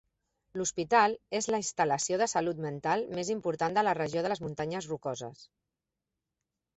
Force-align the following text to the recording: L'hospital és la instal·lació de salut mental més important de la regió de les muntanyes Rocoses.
L'hospital 0.59 1.11
és 1.39 1.47
la 1.55 1.57
instal·lació 1.63 2.17
de 2.21 2.27
salut 2.33 2.63
mental 2.65 3.05
més 3.19 3.29
important 3.33 3.77
de 3.79 3.83
la 3.89 3.93
regió 3.99 4.23
de 4.27 4.31
les 4.33 4.41
muntanyes 4.47 4.89
Rocoses. 4.93 5.45